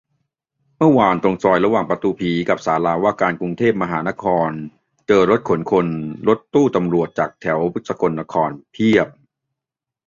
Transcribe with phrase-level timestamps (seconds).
[0.77, 4.49] เมื่อวานตรงซอยระหว่างประตูผีกับศาลาว่าการกรุงเทพมหานคร
[5.07, 5.85] เจอรถขนคน-
[6.27, 9.07] รถตู้ตำรวจจากแถวสกลนครเพียบ